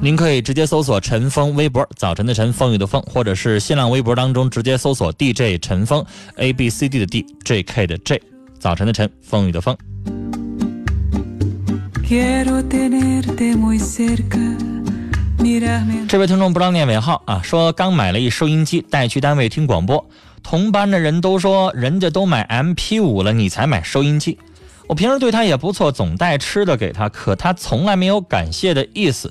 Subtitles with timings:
[0.00, 6.04] 您可以直接搜索陈峰微博，早晨的晨，风雨的风，或者是新浪微博当中直接搜索 DJ 陈峰
[6.36, 8.22] ，A B C D 的 D，J K 的 J，
[8.58, 9.76] 早晨的晨，风雨的风。
[16.08, 20.08] 这位听众不知道念尾号啊，说刚买了一收音机带去单位听广播，
[20.42, 24.38] 同班的人都说人家都买 M P 五了，你才买收音机。
[24.88, 29.30] 我平时对他也不错，总带吃的给他，可他从来没有感谢的意思。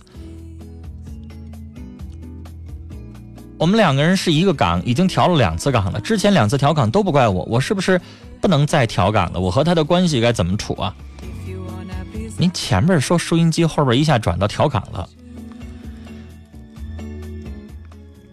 [3.57, 5.99] 我们两个人是一个岗，已经调了两次岗了。
[5.99, 7.99] 之前两次调岗都不怪我，我是不是
[8.39, 9.39] 不能再调岗了？
[9.39, 10.95] 我和他的关系该怎么处啊？
[12.37, 15.09] 您前面说收音机，后边一下转到调岗了。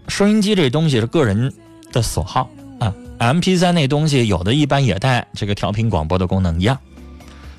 [0.08, 1.50] 收音机这东西是个人
[1.90, 6.78] 的所好啊，M P 三那东西有的一般也带这个调频广播的功能一样。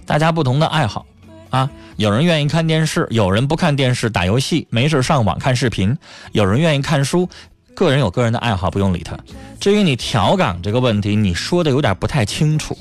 [0.05, 1.05] 大家不同的爱好，
[1.49, 5.97] 啊，有人愿意看电视，有人不看电视，打游戏，没事上网看视频，
[6.31, 7.27] 有人愿意看书，
[7.73, 9.17] 个人有个人的爱好，不用理他。
[9.59, 12.77] 至于你调岗这个问题，你说的有点不太清楚，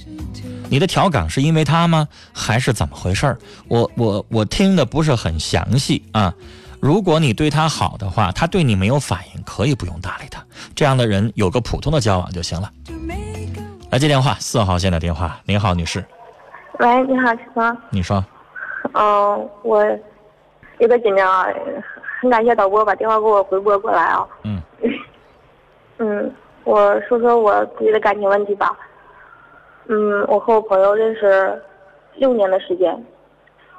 [0.69, 2.07] 你的调岗是因为他吗？
[2.33, 3.37] 还是怎么回事
[3.69, 6.35] 我我我听的不是很详细啊。
[6.81, 10.45] 如果你对他好的话，他对你没有反应，可以不用搭理他。
[10.75, 12.71] 这样的人有个普通的交往就行了。
[13.89, 16.05] 来接电话，四号线的电话，您好，女士。
[16.81, 17.79] 喂，你好，陈峰。
[17.91, 18.23] 你说。
[18.95, 19.85] 嗯，我
[20.79, 21.47] 有点紧张啊，
[22.21, 24.27] 很感谢导播把电话给我回拨过来啊。
[24.43, 24.61] 嗯。
[25.99, 28.77] 嗯，我说说我自己的感情问题吧。
[29.87, 31.62] 嗯，我和我朋友认识
[32.15, 32.93] 六年的时间，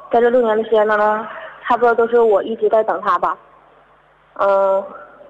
[0.09, 1.27] 在这六年的时间当中，
[1.67, 3.38] 差不多都是我一直在等他吧。
[4.35, 4.83] 嗯，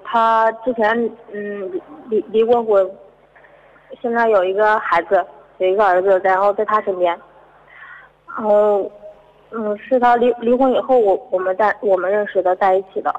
[0.03, 0.95] 他之前
[1.31, 2.87] 嗯离离过婚，
[4.01, 5.25] 现在有一个孩子，
[5.57, 7.19] 有一个儿子，然后在他身边。
[8.37, 8.91] 然后，
[9.51, 13.13] 嗯，是他离离婚以后，我我们在我们认识的，在一起的。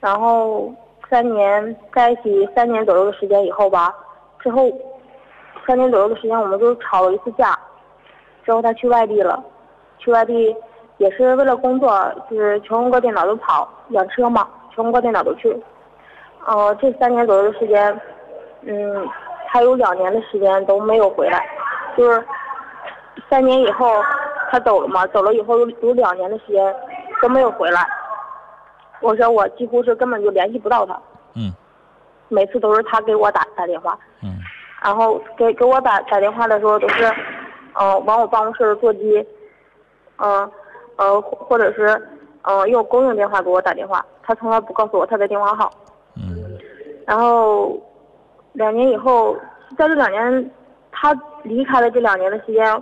[0.00, 0.70] 然后
[1.08, 3.94] 三年在一起三年左右的时间以后吧，
[4.38, 4.70] 之后
[5.66, 7.58] 三年左右的时间，我们就吵了一次架。
[8.44, 9.42] 之后他去外地了，
[9.98, 10.54] 去外地
[10.98, 11.98] 也是为了工作，
[12.30, 15.56] 就是全国各地哪都跑，养车嘛，全国各地哪都去。
[16.46, 17.98] 呃，这三年左右的时间，
[18.60, 19.08] 嗯，
[19.48, 21.42] 还有两年的时间都没有回来，
[21.96, 22.22] 就是。
[23.30, 23.86] 三年以后，
[24.54, 25.04] 他走了嘛？
[25.08, 26.72] 走了以后有有两年的时间
[27.20, 27.84] 都没有回来。
[29.00, 30.96] 我说我几乎是根本就联系不到他。
[31.34, 31.52] 嗯。
[32.28, 33.98] 每次都是他给我打打电话。
[34.22, 34.38] 嗯。
[34.80, 37.04] 然后给给我打打电话的时候都是，
[37.72, 39.26] 嗯，往我办公室座机，
[40.18, 40.48] 嗯，
[40.98, 42.00] 呃，或者是
[42.42, 44.06] 嗯用公用电话给我打电话。
[44.22, 45.68] 他从来不告诉我他的电话号。
[46.14, 46.56] 嗯。
[47.04, 47.76] 然后
[48.52, 49.36] 两年以后，
[49.76, 50.50] 在这两年
[50.92, 51.12] 他
[51.42, 52.80] 离开了这两年的时间。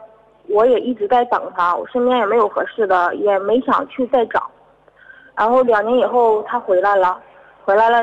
[0.52, 4.50] 我也一直在等他，我身边也没有合适的，也没想去再找。
[5.34, 7.18] 然后两年以后他回来了，
[7.64, 7.98] 回来了，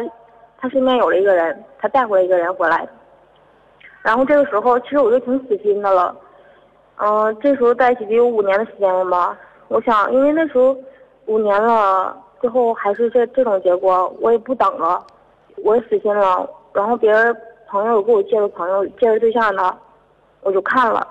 [0.57, 2.88] 他身边有了一个人，他带回来一个人回来。
[4.01, 6.16] 然后这个时候，其实我就挺死心的了。
[6.98, 9.38] 嗯，这时候在一起得有五年的时间了吧？
[9.68, 10.75] 我想，因为那时候
[11.28, 15.06] 五年了，最后还是这这种结果，我也不等了，
[15.63, 16.50] 我也死心了。
[16.74, 17.36] 然后别人
[17.68, 19.78] 朋友给我介绍朋友介绍对象呢，
[20.42, 21.07] 我就看了。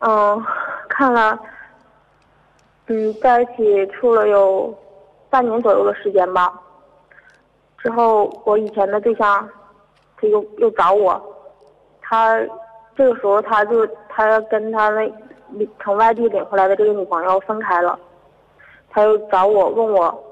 [0.00, 0.44] 嗯，
[0.88, 1.38] 看了，
[2.86, 4.74] 嗯，在一起处了有
[5.30, 6.52] 半年左右的时间吧。
[7.78, 9.48] 之后我以前的对象，
[10.16, 11.20] 他又又找我，
[12.02, 12.38] 他
[12.94, 15.10] 这个时候他就他跟他那
[15.82, 17.98] 从外地领回来的这个女朋友分开了，
[18.90, 20.24] 他又找我问我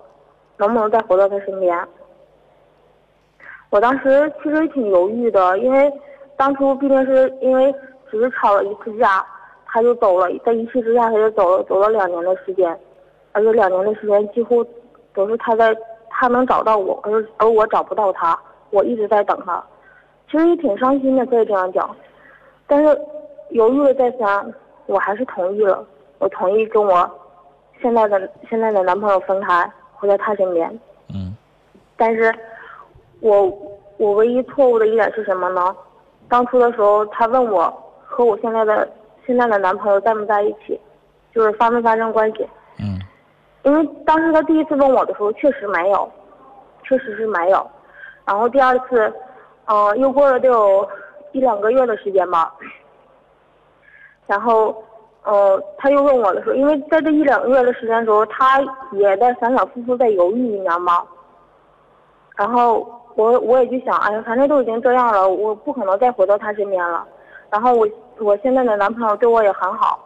[0.57, 1.89] 能不能再回到他身边。
[3.71, 5.93] 我当时其实挺犹豫的，因为
[6.37, 7.75] 当初毕竟是因为
[8.11, 9.25] 只是吵了一次架，
[9.75, 12.79] 他就走了，在一气之下他就走了，走了两年的时间，
[13.33, 14.65] 而且两年的时间几乎
[15.13, 15.77] 都是他在。
[16.17, 18.39] 他能找到我，而而我找不到他，
[18.71, 19.63] 我一直在等他，
[20.31, 21.91] 其实也挺伤心的，可以这样讲。
[22.69, 22.97] 但是
[23.51, 24.55] 犹豫了再三，
[24.87, 25.85] 我还是同意了。
[26.21, 27.11] 我同意跟我
[27.83, 30.71] 现在的现在的男朋友分开，回到他身边。
[31.13, 31.37] 嗯。
[31.97, 32.33] 但是，
[33.19, 33.53] 我
[33.97, 35.75] 我唯一错误的一点是什么呢？
[36.29, 37.75] 当初的时候，他问我
[38.05, 38.89] 和我现在的
[39.27, 40.81] 现在的男朋友在不在一起，
[41.35, 42.49] 就是发没发生关系。
[42.79, 42.99] 嗯。
[43.63, 46.07] 因为当时他第一次问我的时候，确实没有，
[46.83, 47.67] 确实是没有。
[48.27, 49.11] 然后第二次，
[49.65, 50.87] 嗯，又过了得有
[51.33, 52.55] 一两个月的时间吧。
[54.27, 54.85] 然后，
[55.23, 58.61] 呃，他又问我的时候，因为在这一两个月的时间时候，他
[58.93, 61.03] 也在反反复复在犹豫，你知道吗？
[62.37, 67.07] 然后我我也就想，哎呀，反正都已经这样了，我不可能再回到他身边了。
[67.51, 67.89] 然后我
[68.19, 69.99] 我现在的男朋友对我也很好。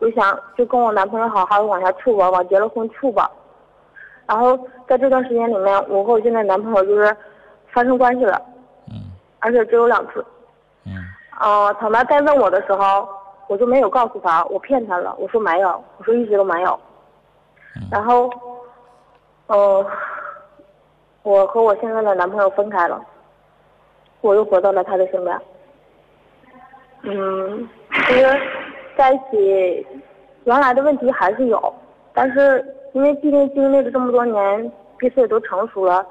[0.00, 3.30] 我想就跟我男朋友好好的往下处吧，往结了婚处吧。
[4.26, 4.58] 然后
[4.88, 7.16] 在这段时间里面，我和我现在男朋友就是
[7.72, 8.40] 发生关系了，
[8.88, 10.22] 嗯，而且只有两次，
[10.84, 10.92] 嗯，
[11.40, 13.08] 呃，等他再问我的时候，
[13.46, 16.78] 我就没有告诉他，我骗他了，我说没有，我说一直都没有。
[17.90, 18.28] 然后，
[19.46, 19.86] 呃，
[21.22, 23.00] 我和我现在的男朋友分开了，
[24.20, 25.40] 我又回到了他的身边。
[27.04, 27.68] 嗯，
[28.08, 28.40] 其实。
[28.96, 29.84] 在一起，
[30.44, 31.74] 原来的问题还是有，
[32.12, 36.06] 但是因为毕竟经历了这么多年，彼此也都成熟了，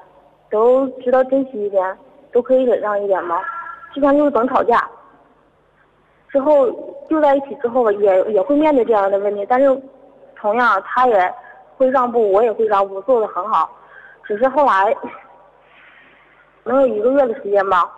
[0.50, 1.98] 都知道珍惜一点，
[2.30, 3.40] 都可以忍让一点嘛。
[3.94, 4.86] 之前就是总吵架，
[6.28, 6.70] 之后
[7.08, 9.82] 就在一起之后也也会面对这样的问题，但是
[10.36, 11.34] 同样他也
[11.78, 13.74] 会让步，我也会让步，做的很好。
[14.24, 14.94] 只是后来
[16.64, 17.90] 能有一个月的时间吧，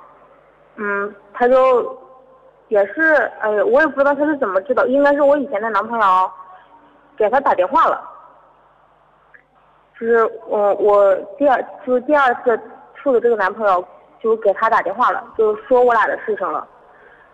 [0.77, 2.06] 嗯，他就。
[2.69, 6.31] 也是，哎，我也不知道他是怎么知道，应该是我以前的男朋友
[7.17, 8.03] 给他打电话了，
[9.99, 12.59] 就是我我第二就是第二次
[12.97, 13.87] 处的这个男朋友
[14.21, 16.67] 就给他打电话了，就说我俩的事情了，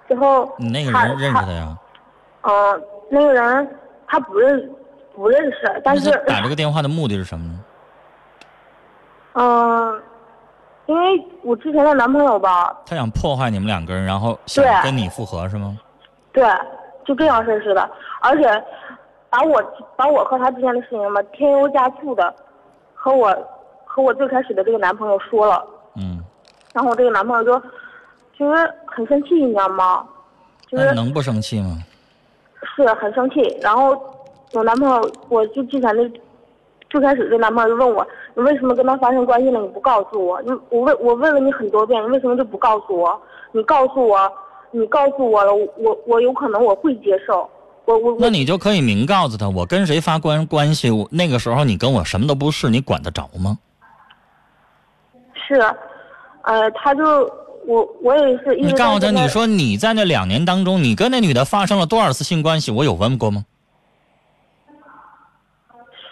[0.06, 1.76] 最后你那个人认识他呀？
[2.43, 4.70] 嗯，那个人他不认
[5.14, 7.64] 不认识，但是打这个电话的目的是什么呢？
[9.34, 10.02] 嗯。
[10.93, 15.79] 因为我之前的男朋友吧，他想破坏你们两个人，然后想跟你复合是吗？
[16.33, 16.44] 对，
[17.06, 18.65] 就这样式的，而且
[19.31, 19.63] 把我
[19.96, 22.34] 把我和他之间的事情嘛添油加醋的，
[22.94, 23.34] 和我
[23.87, 25.65] 和我最开始的这个男朋友说了。
[25.96, 26.22] 嗯。
[26.75, 27.58] 然后我这个男朋友就
[28.39, 30.06] 就是很生气，你知道吗？
[30.69, 31.79] 就是能不生气吗？
[32.77, 33.41] 是很生气。
[33.63, 33.99] 然后
[34.53, 36.11] 我男朋友，我就之前的
[36.91, 38.06] 最开始这男朋友就问我。
[38.34, 39.60] 你为什么跟他发生关系了？
[39.60, 40.41] 你不告诉我？
[40.43, 43.20] 你我问我问了你很多遍，你为什么就不告诉我？
[43.53, 44.32] 你告诉我，
[44.70, 47.48] 你告诉我了，我我有可能我会接受。
[47.84, 50.91] 我我那你就可以明告诉他，我跟谁发关关系？
[50.91, 53.58] 我那个时候你跟我什么都不是，你管得着吗？
[55.34, 55.55] 是，
[56.44, 57.05] 呃，他就
[57.67, 58.55] 我我也是。
[58.55, 62.70] 你告诉他，你说你在那两年当中，你跟那女的发生了多少次性关系？
[62.70, 63.44] 我有问过吗？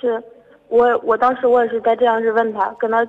[0.01, 0.23] 是。
[0.71, 3.03] 我我当时我也是在这样式问他，跟他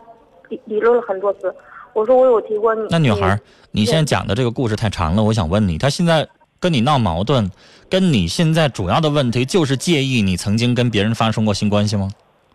[0.50, 1.56] 理理论了很多次。
[1.94, 2.82] 我说我有提过你。
[2.90, 3.40] 那女孩，
[3.72, 6.28] 你现在讲的这个故事太长了，我想问你，他现在
[6.60, 7.50] 跟你闹矛盾，
[7.90, 12.10] 跟你现在主要的问题就是介意你曾经跟别人发生过性关系吗？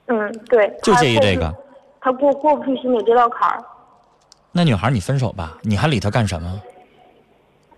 [0.07, 0.77] 嗯，对。
[0.83, 1.55] 就介意这个。
[2.01, 3.63] 他过过不去心里这道坎儿。
[4.53, 6.61] 那女孩，你分手吧，你还理他干什么？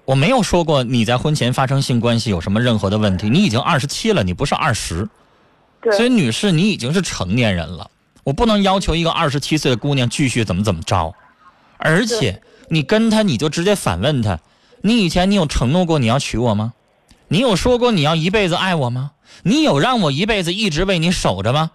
[0.05, 5.07] 我没有说过你在婚前发生性关系有什么任何的问题，你已经二十七了，你不是二十。
[5.83, 7.91] 所以，女士，你已经是成年人了，
[8.25, 11.15] 我不能要求一个二十七岁的姑娘继续怎么怎么着。
[11.77, 14.41] 而且，你跟他，你就直接反问他：
[14.83, 16.73] 你以前你有承诺过你要娶我吗？
[17.29, 19.13] 你有说过你要一辈子爱我吗？
[19.43, 21.71] 你有让我一辈子一直为你守着吗？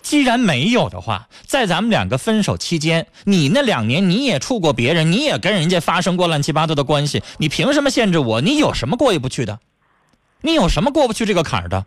[0.00, 8.40] 既然没有的话，在咱们两个分手期间，你那两年你也处过别人，你也跟人家发生过乱七八糟的关系，你凭什么限制我？
[8.40, 9.58] 你有什么过意不去的？
[10.40, 11.84] 你有什么过不去这个坎儿的？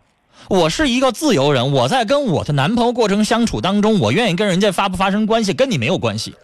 [0.48, 6.34] 我是一个自由人，我在跟我的男朋友过程相处当中，我愿意跟人家发不发生关系，跟你没有关系。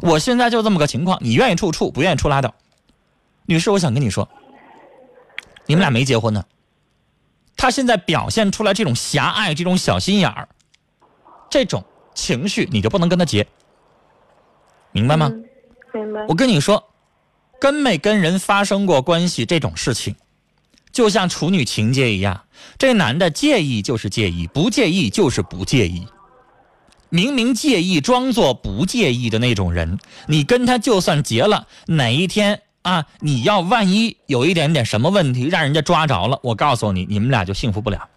[0.00, 2.54] 我现在就这么个情况，你愿意处处，不愿意处拉倒。
[3.46, 4.28] 女士，我想跟你说，
[5.66, 6.44] 你们俩没结婚呢。
[7.56, 10.48] 他现在表现出来这种狭隘、这种小心眼儿，
[11.50, 13.46] 这种情绪，你就不能跟他结，
[14.92, 15.28] 明白吗？
[15.32, 15.44] 嗯
[15.94, 16.34] 明白我。
[16.34, 16.84] 跟你说，
[17.58, 20.14] 跟没跟人发生过关系这种事情，
[20.98, 22.42] 就像处女情节一样，
[22.76, 26.08] 这男的介意就是介意，不介意就是不介意。
[27.08, 38.08] 明明介意，装作不介意的那种人，你跟他就算结了，哪一天啊，你要万一有一点点什么问题，让人家抓着了，我告诉你，你们俩就幸福不了，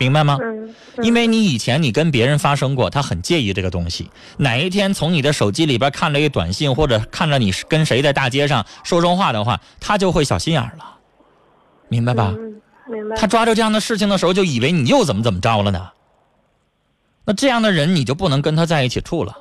[0.00, 0.36] 明白吗？
[0.42, 4.10] 嗯，因为你以前你跟别人发生过，他很介意这个东西。
[4.38, 10.97] 哪一天从你的手机里边看了一个短信，或者看着你是跟谁在大街上说说话的话，他就会小心眼了，
[11.88, 12.34] 明白吧？
[12.36, 13.16] 嗯，明白。
[13.16, 15.90] 他抓着这样的事情的时候，就以为你又怎么怎么着了呢？
[17.24, 19.36] 那这样的人你就不能跟他在一起处了。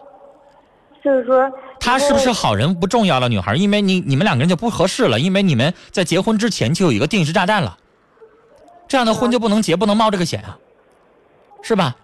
[1.03, 1.49] 就是说，
[1.79, 7.77] 他是不是好人不重要了，女孩，因为你你们两个人就不合适了，因为你们在结婚之前就有一个定时炸弹了，
[8.87, 10.57] 这样的婚就不能结，不能冒这个险啊，
[11.61, 11.95] 是吧？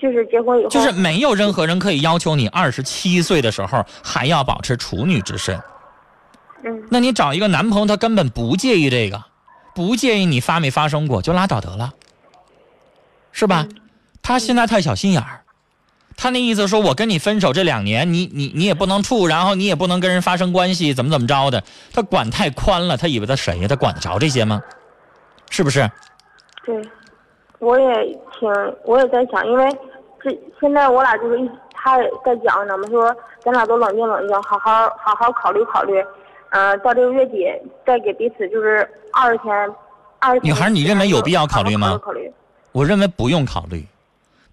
[0.00, 5.56] 就是结婚以后，就是没有任何人可以要求你二十七岁的时候还要保持处女之身。
[6.64, 9.22] 嗯那你找一个男朋友，他根本不介意这个，
[9.74, 11.94] 不介意你发没发生过，就拉倒得了，
[13.32, 13.66] 是吧？
[14.22, 15.42] 他现在太小心眼儿，
[16.16, 23.66] 他那意思说我跟你分手这两年，你你你也不能处，然后你也不能跟人发生关系，怎么怎么着的，他管太宽了，他以为他谁呀？
[23.66, 24.62] 他管得着这些吗？
[25.50, 25.90] 是不是？
[26.64, 26.80] 对，
[27.58, 28.04] 我也
[28.38, 28.48] 挺，
[28.84, 29.68] 我也在想，因为
[30.22, 35.94] 这现在我俩就是一，他也在讲，咱们说咱俩都冷静冷静，好好好好考虑考虑，
[36.52, 37.46] 嗯、到这个月底
[37.86, 39.54] 再给彼此就是二十天，
[40.18, 40.50] 二十天。
[40.50, 41.98] 女孩你认为有必要考虑吗
[42.72, 43.86] 我认为不用考虑，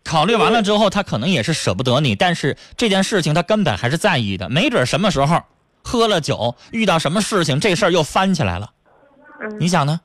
[0.04, 5.42] 考虑完了之后，他可能也是舍不得你，但是这件事情他根本还是在意的，没准什么时候
[5.84, 8.70] 喝了酒，遇到什么事情，这事儿又翻起来了，
[9.42, 10.00] 嗯，你想呢？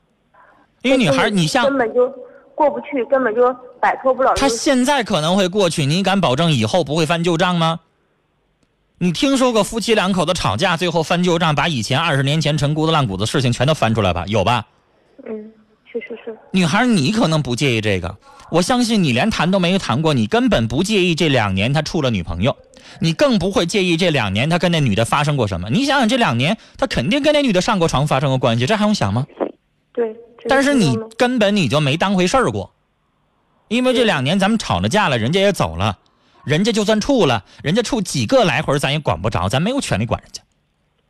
[0.81, 2.07] 因为女孩，你像根本就
[2.53, 4.47] 过不去，根本就摆脱不了这她。
[4.49, 7.79] 现在可能会过去，你敢保证以后不会翻旧账吗？
[8.97, 14.23] 你听说过夫妻两口子吵架，最后翻旧账，把以前二十年前陈姑子烂谷子事情全都翻出来吧？
[14.27, 14.65] 有吧？
[15.27, 15.51] 嗯，
[15.91, 16.33] 确实是。
[16.51, 18.17] 女孩，你可能不介意这个，
[18.49, 22.55] 我相信你连谈都没谈过，你根本不介意这两年他处了女朋友，
[23.01, 25.69] 你更不会介意这两年他跟那女的发生过什么。
[25.69, 29.27] 你想想，这两年他肯定跟那女的上过床，发生过关系，这还用想吗？
[29.93, 30.15] 对。
[30.47, 32.71] 但是你根本你就没当回事儿过，
[33.67, 35.97] 因为这两年咱们吵了架了，人家也走了，
[36.45, 40.41] 人家就算处了，人家处几个来回咱也管不着，咱没有权利管人家。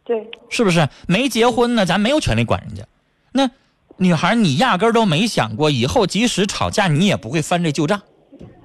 [0.04, 0.88] 对，是不是？
[1.08, 2.84] 没结婚呢，咱没有权利管人家。
[3.32, 3.50] 那
[3.98, 8.02] 女孩，你压根儿都没想过，以后即使吵架，你也不会翻这旧账，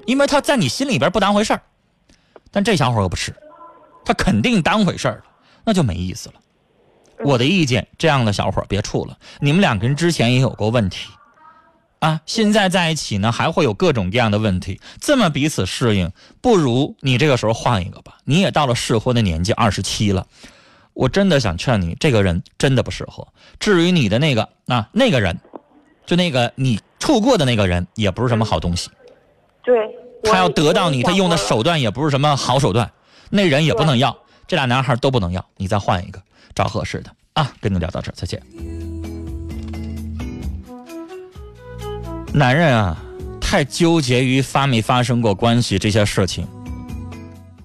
[0.07, 1.63] 因为他在你心里边不当回事儿。
[2.51, 3.35] 但这小伙儿可不是，
[4.05, 5.25] 他肯定当回事儿了，
[5.65, 6.35] 那就没意思了。
[7.25, 9.19] 我的意见，这样的小伙儿别处了。
[9.41, 11.09] 你们两个人之前也有过问题，
[12.01, 18.19] 啊，现在在一起呢，还会有各种各样的问题，这么彼此适应，不如你这个时候换一个吧。
[18.25, 20.27] 你也到了适婚的年纪，二十七了。
[20.95, 23.29] 我真的想劝你，这个人真的不适合。
[23.59, 25.39] 至于你的那个啊，那个人，
[26.07, 28.91] 就那个你处过的那个人，也不是什么好东西。
[29.63, 29.75] 对。
[30.23, 31.37] 他要得到你，他用的。
[31.37, 32.91] 手段也不是什么好手段，
[33.31, 34.17] 那人也不能要，
[34.47, 36.23] 这俩男孩都不能要，你再换一个，
[36.55, 37.53] 找合适的啊。
[37.61, 38.43] 跟你聊到这儿，再见。
[42.33, 42.97] 男人啊，
[43.41, 46.47] 太纠结于发没发生过关系这些事情，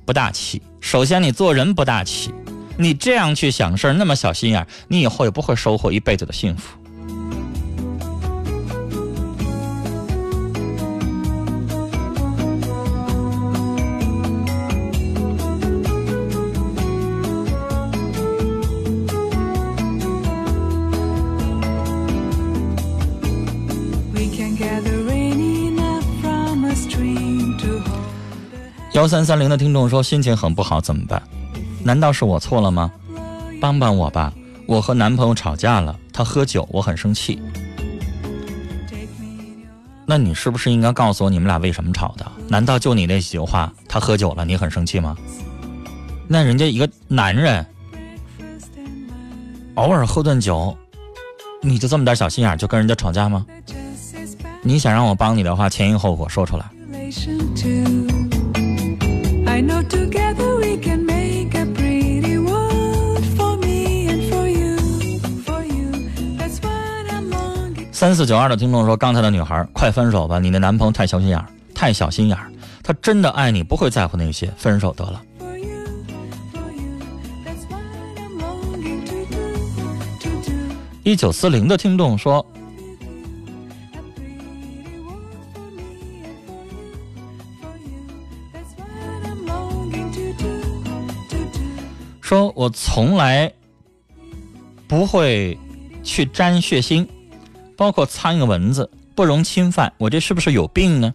[0.05, 0.61] 不大气。
[0.81, 2.33] 首先，你做人不大气，
[2.75, 6.77] 你这样去想事儿，那么小心眼儿，你以后也不会收获一辈子的幸福。
[29.05, 31.21] 幺三三零的听众说心情很不好，怎么办？
[31.83, 32.91] 难道是我错了吗？
[33.61, 34.33] 帮帮我吧！
[34.65, 37.39] 我和男朋友吵架了，他喝酒，我很生气。
[40.07, 42.25] 那你是不是应该告诉我你们俩为什么吵的？
[42.47, 45.15] 难道就你那几句话，他喝酒了，你很生气吗？
[46.27, 47.63] 那人家一个男人
[49.75, 50.75] 偶尔喝顿酒，
[51.61, 53.45] 你就这么点小心眼就跟人家吵架吗？
[54.63, 56.65] 你想让我帮你的话，前因后果说出来。
[67.91, 70.37] 三四九二的听众说，刚才的女孩，快分手吧！
[70.37, 72.51] 你的男朋友太小心眼儿，太小心眼儿，
[72.83, 75.21] 他真的爱你，不会在乎那些，分手得了。
[75.39, 75.65] for you,
[76.53, 76.99] for you.
[77.45, 77.81] That's what
[78.17, 79.55] I'm longing to do,
[80.19, 80.53] to do.
[81.03, 82.45] 一九四零的听众说，
[92.25, 93.53] 说我从来
[94.87, 95.55] 不会
[96.03, 97.07] 去沾血腥，
[97.77, 101.13] 包括苍蝇蚊子不容侵犯，我这是不是有病呢？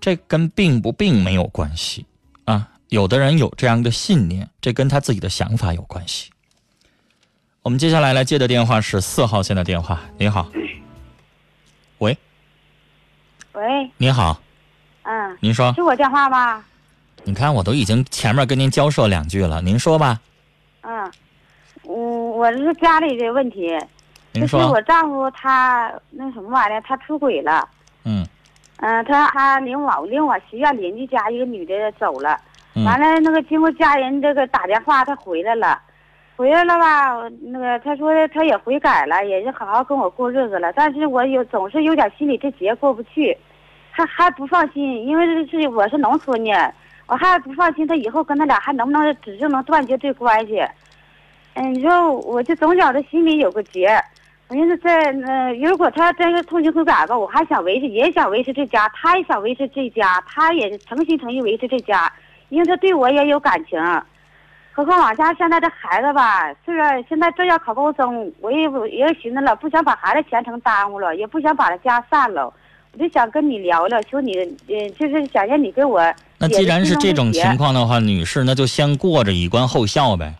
[0.00, 2.06] 这跟病不病没有关系
[2.46, 2.70] 啊。
[2.88, 6.30] 有的人有这样的信念，这跟他自己的想法有关系。
[7.60, 10.00] 我们接下来来接的电话是四号线的电话。
[10.16, 10.50] 你好，
[11.98, 12.16] 喂，
[13.52, 14.40] 喂，你好，
[15.02, 16.64] 嗯，您说是，我电话吗？
[17.26, 20.16] 你看我都已经前面跟您交涉两句了，您说吧，
[20.82, 21.10] 嗯，
[21.82, 23.68] 我，我是家里的问题，
[24.32, 24.70] 就是您说。
[24.70, 27.68] 我，丈夫他那什么玩意儿，他出轨了。
[28.04, 28.24] 嗯。
[28.76, 32.38] 嗯，他他领我领我学院邻居家一个女的走了，
[32.74, 32.84] 嗯。
[32.84, 35.80] 完了那个经过家人这个打电话，他回来了，
[36.36, 37.28] 回来了吧？
[37.40, 43.36] 那个他说他也悔改了，也是好好跟我过日子了，但是我有总是有点心里这结过不去，
[43.90, 46.74] 还还不放心，因为这是我是农村的，
[47.06, 50.60] 我还不放心他以后跟他俩还能不能指定能断绝这关系。
[51.54, 53.88] 嗯，你说我就总觉着心里有个结。
[54.48, 62.12] 我寻思在呃，如果他真是痛心悔改吧，我还想维持，也想维持这家，他也想维持这家，他也诚心诚意维持这家，
[62.48, 63.80] 因为他对我也有感情。
[64.72, 72.52] 何况往家现在这孩子吧，虽然现在正要考高中，我也也寻思了，不想把孩子前程耽误了，也不想把他家散了，
[72.92, 74.36] 我就想跟你聊聊，求你，
[74.68, 76.00] 呃，就是想让你给我。
[76.38, 80.34] 那既然是这种情况的话，女士，那就先过着，以观后效呗。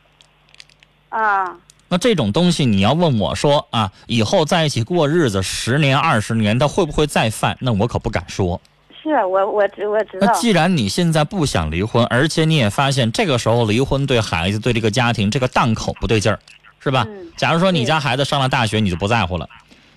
[1.08, 1.56] 啊，
[1.88, 7.56] 那这种东西，你要问我说啊，以后在一起过日子，十年、二十年，他会不会再犯？
[7.60, 8.60] 那我可不敢说。
[9.02, 16.38] 是我我知我知道那，既然你现在不想离婚，而且你也发现这个时候离婚对孩子、对这个家庭这个档口不对劲儿，
[16.80, 17.06] 是吧？
[17.08, 19.46] 嗯假如说你家孩子上了大学，你就不在乎了。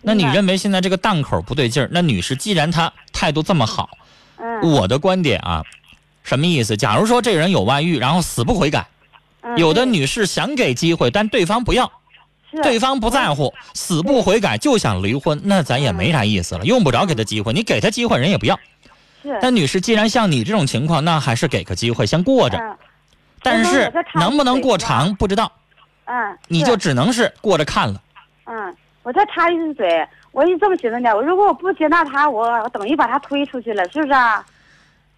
[0.01, 1.89] 那你认为现在这个档口不对劲儿？
[1.91, 3.89] 那女士，既然她态度这么好，
[4.37, 5.63] 嗯，我的观点啊，
[6.29, 6.77] 什么意思？
[6.77, 8.85] 假如说这人有外遇，然后死不悔改，
[9.41, 11.91] 嗯有的女士想给机会，但对方不要，
[12.61, 17.51] 对方不在乎，死不悔改就想离婚，那咱也没啥意思了，用不着给他机会。
[17.51, 18.59] 你给他机会，人也不要。
[19.23, 22.57] 是，但女士，既然像你这种情况，那还是给个机会，先过着。
[22.59, 22.77] 嗯
[23.41, 25.49] 但是能不能过长不知道，
[26.03, 28.01] 嗯，你就只能是过着看了。
[28.43, 34.45] 嗯，我再插一句嘴，我是这么寻思的，我如果我不接纳他，我我等于把他推出去了，是不是啊？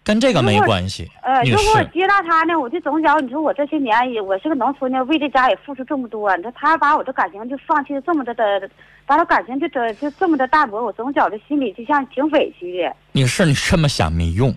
[0.04, 1.84] 跟这个没关系，呃，如果我。
[1.94, 8.70] 接纳他呢，我就总觉你说我这些年也我是个农村的，为这家也付出这么多，你说他把我的感情就放弃的这么的的，
[9.06, 12.96] 把我感情就这就这么的淡薄，我总觉着心里就像挺委屈的。
[13.12, 14.54] 女士，你这么想没用。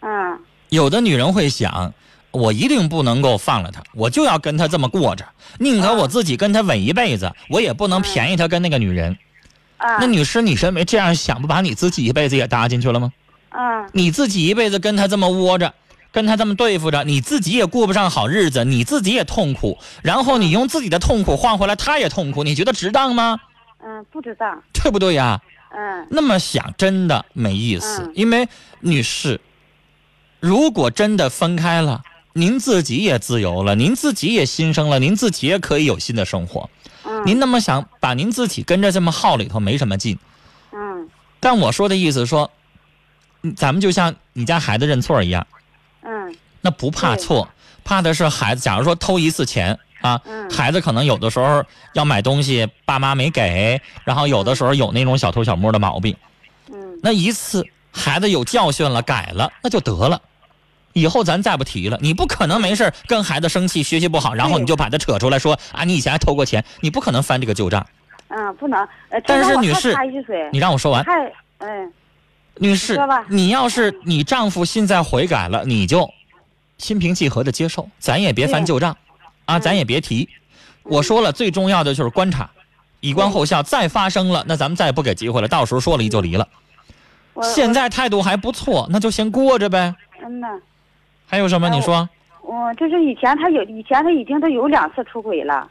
[0.00, 0.38] 嗯
[0.70, 1.92] 有的女人会想，
[2.30, 5.24] 我一定不能够放了他，我就要跟他这么过着，
[5.58, 9.18] 宁可我自己跟他稳一辈子，我也不能便宜他跟那个女人。
[9.76, 13.12] 啊，那女士，你认为这样想，不把你自己一辈子也搭进去了吗？
[13.50, 15.74] 嗯你自己一辈子跟他这么窝着，
[16.12, 23.38] 跟他这么对付着，你自己也过不上好日子，你自己也痛苦，然后你用自己的痛苦换回来他也痛苦，你觉得值当吗？
[23.84, 25.40] 嗯，不值当，对不对呀？
[25.70, 28.48] 嗯那么想真的没意思，嗯因为
[28.80, 29.40] 女士，
[30.40, 36.70] 如果真的分开了，您自己也自由了，您自己也新生了，您自己也可以有新的生活。
[37.04, 40.18] 嗯，您那么想把您自己跟着这么耗里头没什么劲。
[40.72, 41.08] 嗯
[41.40, 42.50] 但我说的意思说，嗯
[43.54, 45.46] 咱们就像你家孩子认错一样，
[46.02, 47.48] 嗯那不怕错，
[47.84, 48.60] 怕的是孩子。
[48.60, 56.16] 假如说偷一次钱啊，嗯孩子可能有的时候要买东西，爸妈没给，然后有的时候有那种小偷小摸的毛病。
[56.72, 60.20] 嗯那一次孩子有教训了，改了，那就得了。
[60.94, 61.96] 以后咱再不提了。
[62.00, 67.86] 你不可能没事跟孩子生气，学习不好，然后你就把他扯出来说啊，你以前还偷过钱，你不可能翻这个旧账。
[68.28, 68.80] 嗯，不能。
[69.10, 69.96] 呃，但是女士
[70.52, 71.92] 你让我说完，太嗯
[72.60, 76.08] 女士，你要是你丈夫现在悔改了，你就
[76.78, 78.96] 心平气和的接受，咱也别翻旧账，
[79.44, 80.28] 啊，嗯咱也别提。
[80.84, 82.48] 我说了，最重要的就是观察，
[83.00, 83.62] 以观后效。
[83.62, 86.46] 再发生了，那咱们再也不给机会了，到时候说离就离了。
[87.42, 89.94] 现在态度还不错，那就先过着呗。
[90.24, 90.48] 嗯呐，
[91.26, 91.68] 还有什么？
[91.68, 92.08] 你说？
[92.42, 95.70] 我就是以前他有，以前他已经都有两次出轨了，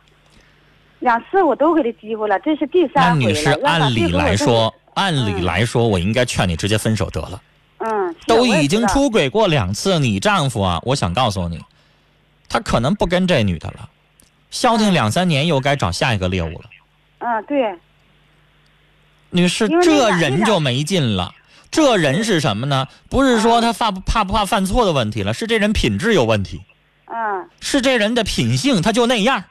[1.00, 3.30] 两次我都给他机会了，这是第三回了。
[3.30, 7.41] 女士，按理来说，按理来说，我应该劝你直接分手得了。
[7.77, 11.63] 嗯，都已经出轨过两次，你丈夫啊，我想告诉你，
[12.49, 13.89] 他可能不跟这女的了，
[14.49, 16.69] 消停两三年又该找下一个猎物了。
[17.19, 17.77] 嗯，对，
[19.29, 21.36] 女士，这人就没劲了。
[21.69, 22.88] 这人是什么呢？
[23.10, 26.63] 不是说他怕不怕不怕犯错的问题了，是这人品质有问题，
[27.05, 27.47] 嗯。
[27.60, 29.43] 是这人的品性他就那样，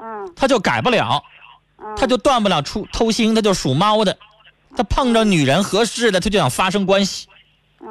[0.00, 0.32] 嗯。
[0.34, 1.22] 他就改不了，
[1.78, 4.16] 嗯，他就断不了出偷腥，他就属猫的，
[4.78, 7.26] 他碰着女人合适的，他就想发生关系，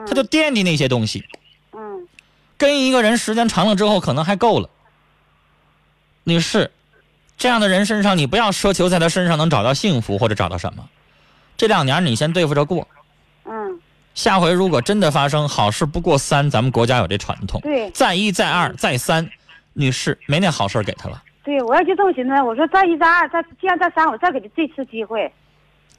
[0.07, 1.25] 他就惦记那些东西。
[1.73, 2.07] 嗯
[2.57, 4.69] 跟一个人时间长了之后，可能还够了。
[6.23, 6.71] 女士，
[7.37, 10.87] 这样的人身上，你不要奢求在他身上能找到幸福或者找到什么。
[11.57, 12.87] 这两年你先对付着过，
[13.43, 13.81] 嗯，
[14.15, 19.29] 下回如果真的发生好事不过三，咱们国家有这传统，对再一再二再三，
[19.73, 21.21] 女士没那好事给他了。
[21.43, 25.29] 对，我要就这么寻思，我说再一再二再既然再三，我再给他这次机会。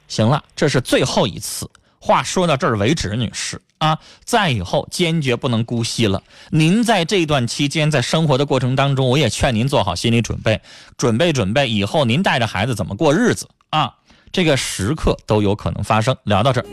[0.09, 1.69] 行了，这是最后一次。
[2.01, 6.23] 话说到这儿为止，女士啊，再以后坚决不能姑息了。
[6.49, 10.61] 您在这段期间，在生活的过程当中，我也劝您做好心理准备，
[10.97, 13.93] 准备准备以后您带着孩子怎么过日子啊，
[14.31, 16.15] 这个时刻都有可能发生。
[16.23, 16.65] 聊到这儿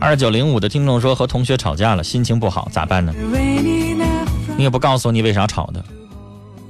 [0.00, 3.14] 二九零五的听众说和同学吵架了，心情不好，咋办呢？
[4.56, 5.84] 你也不告诉我你为啥吵的，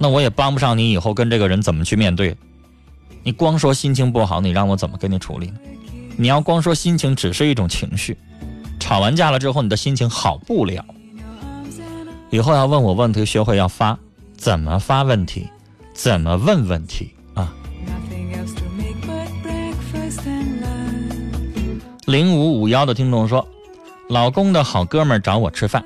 [0.03, 2.37] 那我也帮不上你以后跟这个人怎么去面对。
[3.23, 5.55] 你光说心情不好，你让我怎么跟你处理呢？
[6.17, 8.19] 你要光说心情只是一种情绪，
[8.81, 10.85] 吵完架了之后，你的心情好不了。
[12.31, 13.97] 以后要问我问题，学会要发，
[14.37, 15.47] 怎么发问题，
[15.95, 17.55] 怎么问问题啊。
[22.07, 23.47] 零五五幺的听众说，
[24.09, 25.85] 老公的好哥们找我吃饭，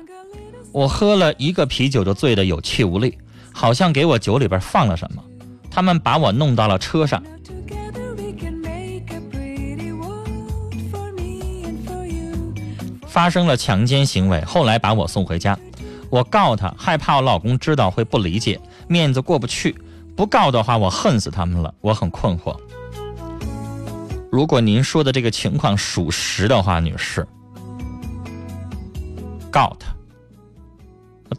[0.71, 3.15] 我喝了一个啤酒就醉得有气无力，
[3.57, 5.23] 好像给我酒里边放了什么，
[5.71, 7.23] 他们把我弄到了车上，
[13.07, 15.57] 发生了强奸行为，后来把我送回家，
[16.11, 19.75] 我告他，害怕我老公知道会不理解，面子过不去，
[20.15, 22.55] 不告的话我恨死他们了，我很困惑。
[24.31, 27.27] 如果您说的这个情况属实的话，女士，
[29.49, 29.87] 告他，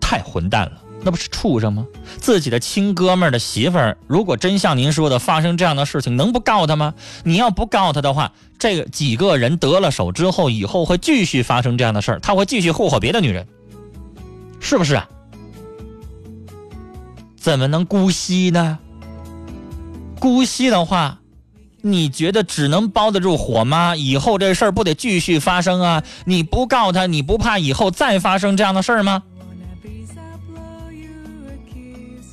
[0.00, 1.86] 太混蛋了，那不是畜生吗？
[2.18, 6.94] 自己的亲哥们儿的媳妇儿，如果真像您说的发生这样的事情，能不告他吗？
[7.24, 13.46] 你要不告他的话，这个几个人得了手之后，以后会继续发生这样的事儿，他会继续霍霍别的女人，
[14.60, 15.08] 是不是啊？
[17.36, 18.78] 怎么能姑息呢？
[20.18, 21.20] 姑息的话，
[21.80, 23.94] 你觉得只能包得住火吗？
[23.94, 26.02] 以后这事儿不得继续发生啊？
[26.24, 29.22] 你不告他，你不怕以后再发生这样的事儿吗？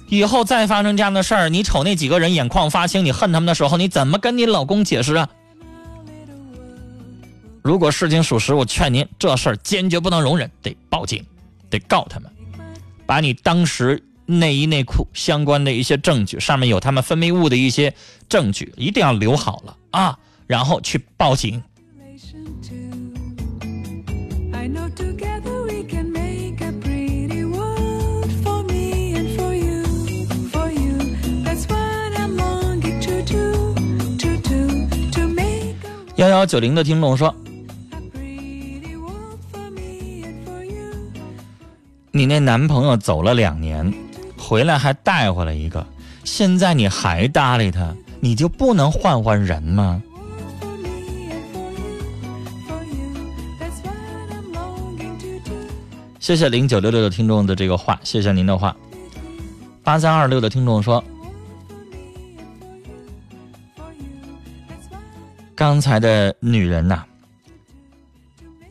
[0.08, 5.30] 以后再发生这样的事儿，你瞅那几个人眼眶发青，你恨他们的时候，你怎么跟你老公解释啊？
[7.64, 11.26] 如果事情属实，我劝您这事儿坚决不能容忍，得报警，
[11.70, 12.32] 得告他们，
[13.08, 17.92] 把你当时内衣内裤相关的一些证据，上面有他们分泌物的一些
[18.30, 21.64] 证据，一定要留好了啊，然后去报警。
[36.18, 37.36] 幺幺九零的听众说
[42.12, 43.94] 你那男朋友走了两年
[44.38, 45.86] 回来还带回来一个
[46.24, 50.02] 现在你还搭理他你就不能换换人吗？
[56.20, 58.76] 谢谢零九六六的听众的这个话谢谢您的话。
[59.84, 61.04] 八三二六的听众说
[65.56, 67.06] 刚才的女人呐、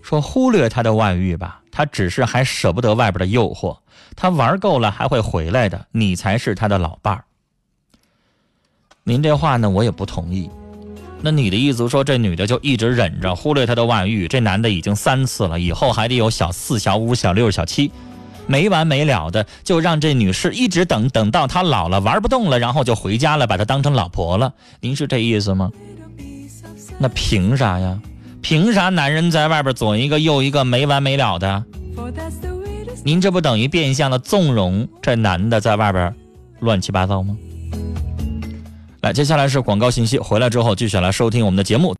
[0.02, 3.78] 说忽略他的外遇吧，他只是还舍不得外边的诱惑，
[4.14, 7.24] 他玩够了还会回来的，你才是他的老伴儿。
[9.02, 10.50] 您这话呢，我也不同意。
[11.22, 17.90] 那你的意思说，这女的就一直忍着，忽略他的外遇，这男的已经三次了，以后还得有小四、小五、小六、小七，
[18.46, 24.52] 没完没了的，就让这女士一直等，等到他老了玩不动了，然后就回家了，把她当成老婆了。
[24.80, 25.70] 您是这意思吗？
[26.98, 28.00] 那凭啥呀？
[28.40, 31.64] 凭啥男人在外边左一个右一个没完没了的
[33.02, 36.14] 您这不等于变相的纵容这男的在外边
[36.60, 37.36] 乱七八糟吗？
[39.02, 41.92] 来，接下来是广告信息，回来之后继续来收听我们的节目。